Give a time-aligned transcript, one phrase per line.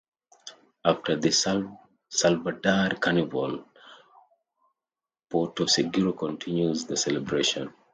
[0.83, 1.31] After the
[2.09, 3.65] Salvador Carnival,
[5.29, 7.71] Porto Seguro continues the celebration.